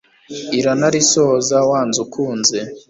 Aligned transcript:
iranarisohoza 0.59 1.57
wanze 1.69 1.97
ukunze 2.05 2.57